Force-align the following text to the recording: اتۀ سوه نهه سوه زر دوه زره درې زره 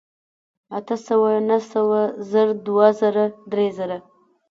اتۀ 0.77 0.95
سوه 1.07 1.31
نهه 1.47 1.59
سوه 1.71 2.01
زر 2.31 2.47
دوه 2.65 2.87
زره 2.99 3.25
درې 3.51 3.67
زره 3.77 3.97